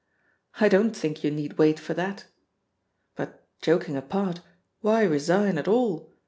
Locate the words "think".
0.97-1.23